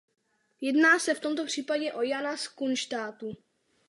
[0.61, 3.37] Jedná se v tomto případě o Jana z Kunštátu.